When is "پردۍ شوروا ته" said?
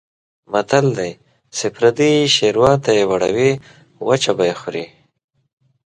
1.75-2.91